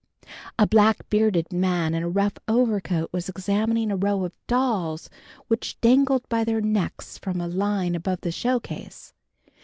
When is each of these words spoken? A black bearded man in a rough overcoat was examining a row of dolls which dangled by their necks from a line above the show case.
A 0.57 0.65
black 0.65 1.07
bearded 1.11 1.53
man 1.53 1.93
in 1.93 2.01
a 2.01 2.09
rough 2.09 2.33
overcoat 2.47 3.11
was 3.13 3.29
examining 3.29 3.91
a 3.91 3.95
row 3.95 4.23
of 4.25 4.31
dolls 4.47 5.11
which 5.47 5.79
dangled 5.79 6.27
by 6.27 6.43
their 6.43 6.59
necks 6.59 7.19
from 7.19 7.39
a 7.39 7.47
line 7.47 7.93
above 7.93 8.21
the 8.21 8.31
show 8.31 8.59
case. 8.59 9.13